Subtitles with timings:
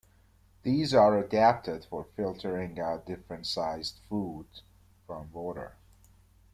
[0.63, 4.47] These are adapted for filtering out different sized food
[5.05, 5.73] from water.